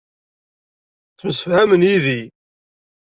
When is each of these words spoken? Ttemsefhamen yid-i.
Ttemsefhamen 1.11 1.87
yid-i. 1.87 2.21